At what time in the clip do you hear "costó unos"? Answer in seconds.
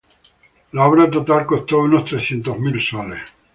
1.45-2.05